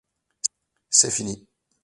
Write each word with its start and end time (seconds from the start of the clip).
C’est 0.89 1.11
fini. 1.11 1.45